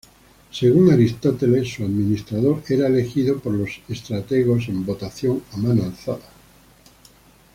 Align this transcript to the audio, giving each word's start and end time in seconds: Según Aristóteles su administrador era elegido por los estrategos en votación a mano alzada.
Según 0.49 0.91
Aristóteles 0.91 1.73
su 1.75 1.83
administrador 1.83 2.63
era 2.69 2.87
elegido 2.87 3.37
por 3.39 3.53
los 3.53 3.69
estrategos 3.87 4.67
en 4.67 4.83
votación 4.83 5.43
a 5.51 5.57
mano 5.57 5.83
alzada. 5.83 6.27